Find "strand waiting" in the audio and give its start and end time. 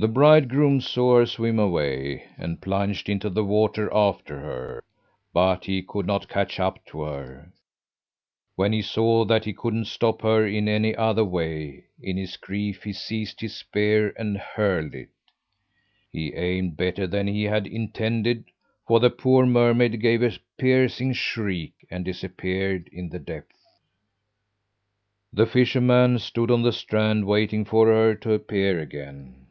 26.70-27.64